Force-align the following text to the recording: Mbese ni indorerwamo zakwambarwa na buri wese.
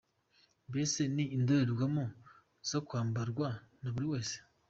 Mbese 0.69 1.01
ni 1.15 1.25
indorerwamo 1.35 2.05
zakwambarwa 2.69 3.49
na 3.81 3.89
buri 3.93 4.07
wese. 4.13 4.37